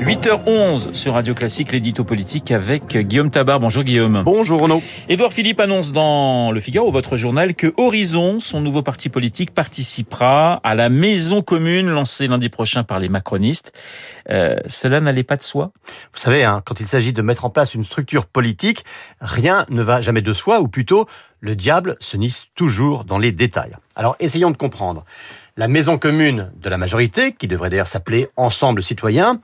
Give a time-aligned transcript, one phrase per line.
[0.00, 3.60] 8h11 sur Radio Classique, l'édito politique avec Guillaume Tabar.
[3.60, 4.22] Bonjour Guillaume.
[4.24, 4.82] Bonjour Renaud.
[5.10, 10.54] Édouard Philippe annonce dans le Figaro, votre journal, que Horizon, son nouveau parti politique, participera
[10.64, 13.72] à la maison commune lancée lundi prochain par les macronistes.
[14.30, 15.70] Euh, cela n'allait pas de soi?
[16.14, 18.84] Vous savez, hein, quand il s'agit de mettre en place une structure politique,
[19.20, 21.06] rien ne va jamais de soi, ou plutôt,
[21.40, 23.72] le diable se nisse toujours dans les détails.
[23.96, 25.04] Alors essayons de comprendre
[25.56, 29.40] la maison commune de la majorité, qui devrait d'ailleurs s'appeler Ensemble citoyen,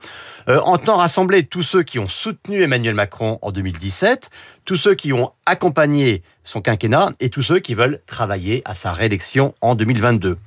[0.47, 4.29] euh, entend rassembler tous ceux qui ont soutenu Emmanuel Macron en 2017,
[4.65, 8.93] tous ceux qui ont accompagné son quinquennat et tous ceux qui veulent travailler à sa
[8.93, 10.37] réélection en 2022.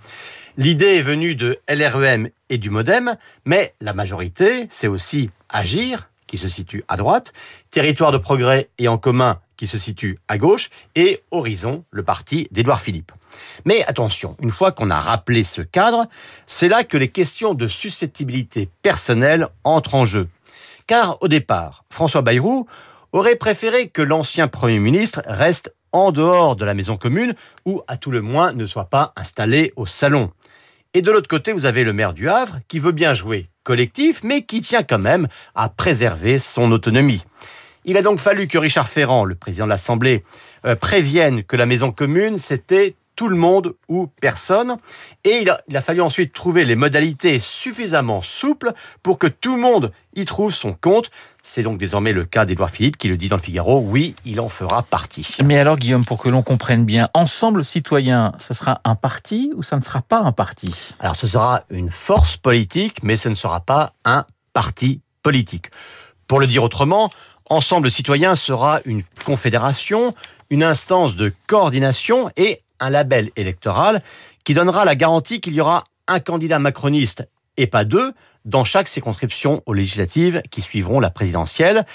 [0.56, 6.38] L'idée est venue de LREM et du Modem, mais la majorité, c'est aussi Agir, qui
[6.38, 7.32] se situe à droite,
[7.70, 12.48] Territoire de progrès et en commun, qui se situe à gauche, et Horizon, le parti
[12.50, 13.12] d'Édouard Philippe.
[13.66, 16.06] Mais attention, une fois qu'on a rappelé ce cadre,
[16.46, 20.28] c'est là que les questions de susceptibilité personnelle entrent en jeu.
[20.86, 22.66] Car au départ, François Bayrou
[23.12, 27.34] aurait préféré que l'ancien Premier ministre reste en dehors de la maison commune
[27.66, 30.30] ou à tout le moins ne soit pas installé au salon.
[30.94, 34.24] Et de l'autre côté, vous avez le maire du Havre qui veut bien jouer collectif,
[34.24, 37.22] mais qui tient quand même à préserver son autonomie.
[37.84, 40.24] Il a donc fallu que Richard Ferrand, le président de l'Assemblée,
[40.64, 44.76] euh, prévienne que la maison commune, c'était tout le monde ou personne.
[45.24, 48.72] Et il a, il a, fallu ensuite trouver les modalités suffisamment souples
[49.02, 51.10] pour que tout le monde y trouve son compte.
[51.42, 53.80] C'est donc désormais le cas d'Edouard Philippe qui le dit dans le Figaro.
[53.80, 55.36] Oui, il en fera partie.
[55.44, 59.62] Mais alors, Guillaume, pour que l'on comprenne bien, Ensemble Citoyen, ce sera un parti ou
[59.62, 60.74] ça ne sera pas un parti?
[60.98, 64.24] Alors, ce sera une force politique, mais ce ne sera pas un
[64.54, 65.66] parti politique.
[66.26, 67.10] Pour le dire autrement,
[67.50, 70.14] Ensemble Citoyen sera une confédération,
[70.50, 74.02] une instance de coordination et un label électoral
[74.44, 78.12] qui donnera la garantie qu'il y aura un candidat macroniste et pas deux
[78.44, 81.86] dans chaque circonscription aux législatives qui suivront la présidentielle.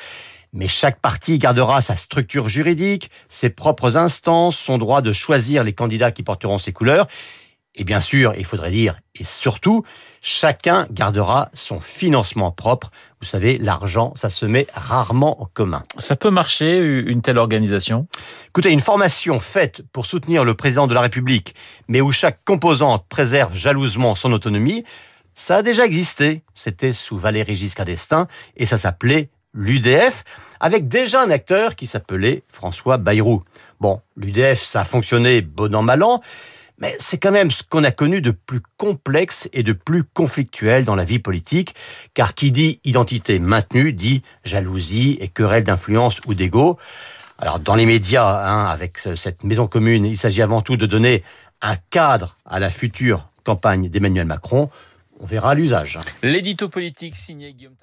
[0.52, 5.74] Mais chaque parti gardera sa structure juridique, ses propres instances, son droit de choisir les
[5.74, 7.08] candidats qui porteront ses couleurs.
[7.78, 9.84] Et bien sûr, il faudrait dire, et surtout,
[10.22, 12.90] chacun gardera son financement propre.
[13.20, 15.84] Vous savez, l'argent, ça se met rarement en commun.
[15.98, 18.08] Ça peut marcher, une telle organisation?
[18.48, 21.54] Écoutez, une formation faite pour soutenir le président de la République,
[21.90, 24.86] mais où chaque composante préserve jalousement son autonomie,
[25.34, 26.44] ça a déjà existé.
[26.54, 30.24] C'était sous Valéry Giscard d'Estaing, et ça s'appelait l'UDF,
[30.60, 33.44] avec déjà un acteur qui s'appelait François Bayrou.
[33.82, 36.22] Bon, l'UDF, ça a fonctionné bon an, mal an,
[36.78, 40.86] mais c'est quand même ce qu'on a connu de plus complexe et de plus conflictuel
[40.86, 41.76] dans la vie politique,
[42.14, 46.78] car qui dit identité maintenue dit jalousie et querelle d'influence ou d'ego.
[47.38, 51.24] Alors dans les médias, hein, avec cette maison commune, il s'agit avant tout de donner
[51.62, 54.70] un cadre à la future campagne d'Emmanuel Macron.
[55.20, 56.00] On verra l'usage.
[56.24, 57.76] L'édito politique signé Guillaume